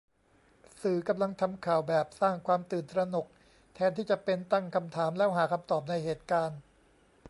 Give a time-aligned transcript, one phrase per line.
[0.81, 3.25] สื่อกำลังทำข่าวแบบ"!" สร้างความตื่นตระหนก
[3.73, 6.59] แทนที่จะเป็น"?" ตั้งคำถามแล้วหาคำตอบในเหตุการณ์